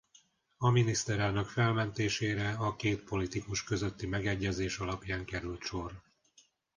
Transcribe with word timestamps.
A 0.57 0.69
miniszterelnök 0.69 1.47
felmentésére 1.47 2.51
a 2.51 2.75
két 2.75 3.03
politikus 3.03 3.63
közötti 3.63 4.07
megegyezés 4.07 4.77
alapján 4.77 5.25
került 5.25 5.61
sor. 5.61 6.01